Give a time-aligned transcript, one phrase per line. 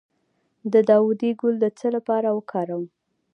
[0.73, 2.85] د داودي ګل د څه لپاره وکاروم؟